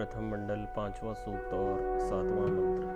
पांचवा 0.00 1.14
सूक्त 1.14 1.54
और 1.54 1.98
सातवां 1.98 2.50
मंत्र। 2.50 2.86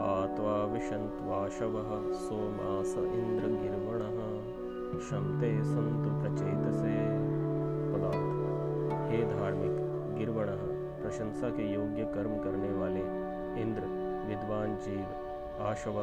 आत्वा 0.00 0.64
विशंत्वाशव 0.64 2.12
सोमास 2.12 2.94
इंद्र 2.98 3.46
गिर्वण 3.46 4.00
शमते 5.00 5.64
संतु 5.64 6.20
प्रचेतसे। 6.20 7.08
पदार्थ। 7.92 8.42
हे 9.10 9.40
धार्मिक 9.40 9.70
गिरवण 10.18 10.46
प्रशंसा 11.02 11.50
के 11.50 11.72
योग्य 11.72 12.04
कर्म 12.14 12.38
करने 12.38 12.72
वाले 12.72 13.00
इंद्र, 13.62 13.82
विद्वान 14.28 14.76
जीव, 14.76 15.06
आशव, 15.60 16.00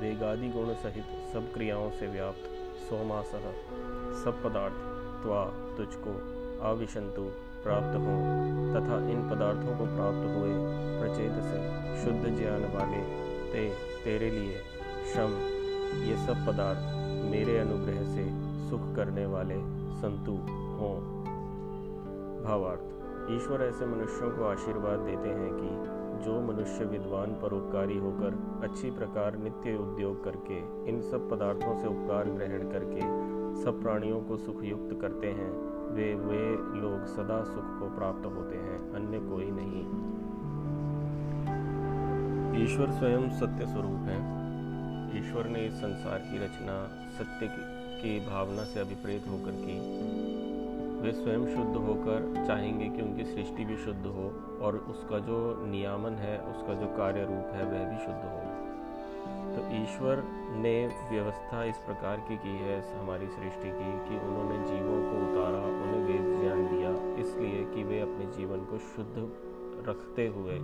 वेगादि 0.00 0.48
गुण 0.48 0.74
सहित 0.74 1.04
सब 1.32 1.52
क्रियाओं 1.54 1.90
से 1.90 2.06
व्याप्त 2.06 2.46
सोमास 2.88 3.26
सब 4.24 4.42
पदार्थ, 4.44 4.74
त्वा 5.22 5.44
तुझको 5.76 6.10
अविशंतु 6.62 7.30
प्राप्त 7.66 7.96
हो, 7.96 8.16
तथा 8.74 8.96
इन 9.10 9.28
पदार्थों 9.28 9.76
को 9.78 9.84
प्राप्त 9.84 10.26
हुए 10.36 10.52
प्रचेत 11.00 11.32
से 11.42 11.58
शुद्ध 12.04 12.38
ज्ञान 12.38 12.64
वाले 12.74 13.00
ते 13.52 13.68
तेरे 14.04 14.30
लिए 14.30 14.58
श्रम 15.12 15.30
ये 16.02 16.16
सब 16.16 16.46
पदार्थ 16.46 16.94
मेरे 17.30 17.58
अनुग्रह 17.58 18.02
से 18.04 18.24
सुख 18.70 18.94
करने 18.96 19.26
वाले 19.26 19.56
संतु 19.96 20.32
हों। 20.78 20.94
भावार्थ, 22.44 22.82
ईश्वर 23.30 23.62
ऐसे 23.62 23.86
मनुष्यों 23.86 24.30
को 24.30 24.44
आशीर्वाद 24.44 24.98
देते 24.98 25.28
हैं 25.28 25.52
कि 25.54 26.24
जो 26.24 26.40
मनुष्य 26.40 26.84
विद्वान 26.84 27.30
परोपकारी 27.42 27.98
होकर 27.98 28.60
अच्छी 28.62 28.90
प्रकार 28.90 29.36
नित्य 29.36 29.76
उद्योग 29.76 30.24
करके, 30.24 30.58
इन 30.90 31.00
सब 31.00 31.30
पदार्थों 31.30 31.78
से 31.78 31.88
उपकार 31.88 32.24
ग्रहण 32.24 32.70
करके, 32.70 33.00
सब 33.62 33.82
प्राणियों 33.82 34.20
को 34.20 34.36
सुखयुक्त 34.36 35.00
करते 35.00 35.26
हैं 35.26 35.75
वे 35.90 36.14
वे 36.14 36.56
लोग 36.80 37.06
सदा 37.06 37.44
सुख 37.44 37.64
को 37.64 37.96
प्राप्त 37.98 38.26
होते 38.26 38.56
हैं, 38.56 38.92
अन्य 38.92 39.18
कोई 39.18 39.50
नहीं। 39.50 40.16
ईश्वर 42.64 42.90
स्वयं 42.90 43.30
सत्य 43.30 43.66
स्वरूप 43.66 44.00
है। 44.00 44.36
ईश्वर 45.18 45.46
ने 45.46 45.66
इस 45.66 45.72
संसार 45.72 46.18
की 46.18 46.38
रचना, 46.38 46.88
सत्य 47.18 47.48
की 48.02 48.30
भावना 48.30 48.64
से 48.64 48.80
अभिप्रेत 48.80 49.24
होकर 49.28 49.50
की। 49.50 50.06
वे 51.00 51.12
स्वयं 51.12 51.56
शुद्ध 51.56 51.76
होकर 51.76 52.44
चाहेंगे 52.46 52.88
कि 52.88 53.02
उनकी 53.02 53.24
सृष्टि 53.24 53.64
भी 53.64 53.76
शुद्ध 53.76 54.06
हो 54.06 54.58
और 54.62 54.76
उसका 54.76 55.18
जो 55.18 55.66
नियामन 55.66 56.10
है, 56.10 56.38
उसका 56.40 56.74
जो 56.74 56.86
कार्य 56.86 57.20
रूप 57.20 57.54
है, 57.54 57.64
वह 57.64 57.90
भी 57.90 57.98
शुद्ध 57.98 58.24
हो। 58.24 58.65
तो 59.46 59.62
ईश्वर 59.74 60.22
ने 60.56 60.74
व्यवस्था 61.10 61.64
इस 61.64 61.76
प्रकार 61.76 62.16
की 62.28 62.36
की 62.36 62.56
है 62.58 62.78
हमारी 63.00 63.26
सृष्टि 63.26 63.70
की 63.70 63.90
कि 64.06 64.18
उन्होंने 64.26 64.56
जीवों 64.66 64.98
को 65.02 65.20
उतारा, 65.26 65.60
उन्हें 65.66 66.02
वेद 66.04 66.40
ज्ञान 66.40 66.66
दिया, 66.66 66.90
इसलिए 67.20 67.64
कि 67.64 67.82
वे 67.82 68.00
अपने 68.00 68.26
जीवन 68.36 68.64
को 68.64 68.78
शुद्ध 68.78 69.28
रखते 69.88 70.26
हुए 70.26 70.56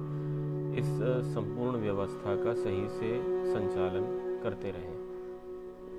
इस 0.78 0.90
संपूर्ण 1.34 1.76
व्यवस्था 1.76 2.34
का 2.44 2.54
सही 2.54 2.88
से 2.88 3.12
संचालन 3.52 4.04
करते 4.42 4.70
रहें। 4.70 5.00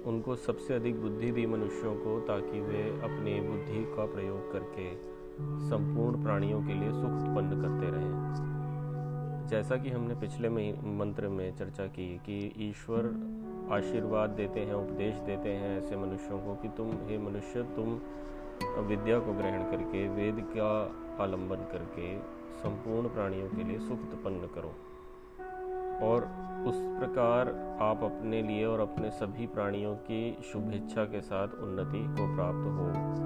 उनको 0.06 0.36
सबसे 0.36 0.74
अधिक 0.74 1.02
बुद्धि 1.02 1.32
दी 1.32 1.46
मनुष्यों 1.46 1.96
को 1.96 2.20
ताकि 2.20 2.62
वे 2.62 2.84
अपनी 3.04 3.40
बुद्धि 3.42 3.84
का 3.96 4.06
प्रयोग 4.06 4.52
करके 4.52 4.88
संपूर्ण 5.70 6.24
प्राणियों 6.24 6.62
के 6.62 6.74
लिए 6.74 6.92
सुख 6.92 7.14
उत्पन्न 7.20 7.62
करते 7.62 7.92
रहें। 7.92 8.63
जैसा 9.48 9.78
कि 9.78 9.90
हमने 9.90 10.16
पिछले 10.16 10.50
मंत्र 10.98 11.28
में 11.28 11.56
चर्चा 11.56 11.86
की 11.86 12.18
कि 12.18 12.54
ईश्वर 12.70 13.06
आशीर्वाद 13.72 14.30
देते 14.30 14.60
हैं, 14.60 14.74
उपदेश 14.74 15.16
देते 15.16 15.50
हैं 15.50 15.78
ऐसे 15.78 15.96
मनुष्यों 15.96 16.40
को 16.40 16.56
कि 16.56 16.68
तुम, 16.68 16.92
हे 16.92 17.18
मनुष्य, 17.18 17.64
तुम 17.64 18.00
विद्या 18.84 19.20
को 19.20 19.34
ग्रहण 19.34 19.64
करके, 19.72 20.10
वेद 20.10 20.46
का 20.58 20.96
आलंबन 21.24 21.56
करके 21.56 22.20
संपूर्ण 22.60 23.08
प्राणियों 23.08 23.50
के 23.50 23.64
लिए 23.64 23.80
सुख 23.80 24.00
उत्पन्न 24.00 24.48
करो। 24.56 24.74
और 26.06 26.22
उस 26.68 26.76
प्रकार 26.78 27.50
आप 27.82 28.04
अपने 28.04 28.42
लिए 28.42 28.66
और 28.66 28.80
अपने 28.80 29.12
सभी 29.12 29.48
प्राणियों 29.48 29.96
की 29.96 30.38
शुभेच्छा 30.54 31.04
के 31.04 31.22
साथ 31.22 31.48
उन्नति 31.48 32.06
को 32.08 32.36
प्राप्त 32.36 32.66
हो। 32.68 33.24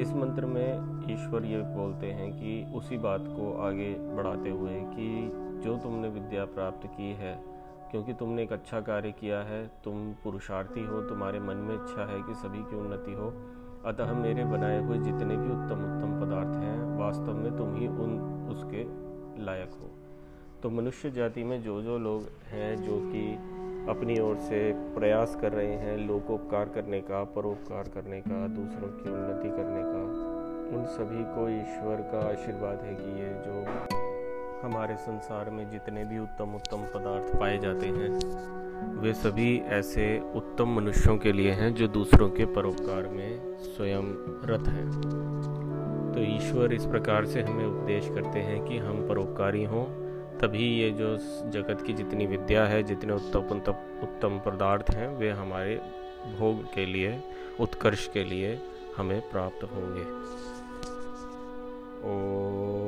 इस 0.00 0.12
मंत्र 0.12 0.46
में 0.46 0.72
ईश्वर 1.12 1.44
ये 1.44 1.58
बोलते 1.58 2.06
हैं 2.06 2.32
कि 2.32 2.76
उसी 2.76 2.98
बात 2.98 3.24
को 3.26 3.62
आगे 3.62 3.94
बढ़ाते 3.94 4.50
हुए 4.50 4.74
कि 4.74 5.30
जो 5.66 5.76
तुमने 5.76 6.08
विद्या 6.08 6.44
प्राप्त 6.44 6.86
की 6.86 7.12
है, 7.12 7.42
क्योंकि 7.90 8.12
तुमने 8.12 8.42
एक 8.42 8.52
अच्छा 8.52 8.80
कार्य 8.80 9.12
किया 9.12 9.38
है, 9.38 9.70
तुम 9.84 10.12
पुरुषार्थी 10.12 10.84
हो, 10.84 11.02
तुम्हारे 11.02 11.40
मन 11.40 11.56
में 11.56 11.74
इच्छा 11.74 12.12
है 12.12 12.22
कि 12.22 12.34
सभी 12.34 12.58
की 12.58 12.76
उन्नति 12.76 13.12
हो। 13.12 13.32
अतः 13.86 14.12
मेरे 14.12 14.44
बनाए 14.44 14.84
हुए 14.84 14.98
जितने 14.98 15.36
भी 15.36 15.48
उत्तम 15.48 15.80
उत्तम 15.86 16.20
पदार्थ 16.20 16.56
हैं, 16.56 16.98
वास्तव 16.98 17.34
में 17.34 17.56
तुम 17.56 17.74
ही 17.76 17.86
उन, 17.86 18.18
उसके 18.50 18.84
लायक 19.44 19.70
हो। 19.70 19.90
तो 20.62 20.70
मनुष्य 20.70 21.10
जाति 21.10 21.44
में 21.44 21.62
जो 21.62 21.82
जो 21.82 21.98
लोग 21.98 22.22
हैं, 22.48 22.76
जो 22.76 23.00
कि 23.00 23.34
अपनी 23.90 24.20
ओर 24.20 24.36
से 24.36 24.72
प्रयास 24.94 25.36
कर 25.40 25.52
रहे 25.52 25.74
हैं, 25.74 25.96
लोकोपकार 25.96 26.68
करने 26.68 27.00
का, 27.00 27.24
परोपकार 27.24 27.88
करने 27.88 28.20
का, 28.20 28.46
दूसरों 28.48 28.88
की 28.88 29.10
उन्नति 29.10 29.48
करने 29.48 29.82
का, 29.82 30.02
उन 30.78 30.84
सभी 30.84 31.24
को 31.24 31.48
ईश्वर 31.48 31.96
का 32.12 32.30
आशीर्वाद 32.30 32.80
है 32.80 32.94
कि 32.94 33.10
ये 33.20 33.28
जो 33.28 33.85
हमारे 34.62 34.94
संसार 34.96 35.50
में 35.50 35.68
जितने 35.70 36.04
भी 36.04 36.18
उत्तम 36.18 36.54
उत्तम 36.54 36.84
पदार्थ 36.94 37.36
पाए 37.40 37.58
जाते 37.58 37.86
हैं, 37.86 38.08
वे 39.00 39.12
सभी 39.14 39.58
ऐसे 39.70 40.06
उत्तम 40.34 40.68
मनुष्यों 40.68 41.16
के 41.18 41.32
लिए 41.32 41.50
हैं 41.50 41.72
जो 41.74 41.88
दूसरों 41.88 42.28
के 42.30 42.44
परोपकार 42.46 43.08
में 43.08 43.56
स्वयं 43.58 44.08
रत 44.44 44.68
हैं। 44.68 44.86
तो 46.14 46.22
ईश्वर 46.22 46.72
इस 46.72 46.86
प्रकार 46.86 47.26
से 47.26 47.42
हमें 47.42 47.66
उपदेश 47.66 48.08
करते 48.08 48.38
हैं 48.38 48.64
कि 48.64 48.78
हम 48.78 49.06
परोपकारी 49.08 49.64
हों, 49.64 49.84
तभी 50.38 50.66
ये 50.80 50.90
जो 50.90 51.16
जगत 51.50 51.82
की 51.86 51.92
जितनी 51.92 52.26
विद्या 52.26 52.64
है, 52.64 52.82
जितने 52.82 53.12
उत्तम 53.12 53.40
उत्तम 54.02 54.40
पदार्थ 54.46 54.90
हैं, 54.90 55.08
वे 55.16 55.30
हमारे 55.30 55.76
भोग 56.38 56.64
के 56.74 56.86
लिए, 56.86 57.20
उत्कर्ष 57.60 58.08
के 58.08 58.24
लिए 58.24 58.58
हमें 58.96 59.20
प्राप्त 59.30 59.64
होंगे। 59.64 60.04
ओ 62.06 62.85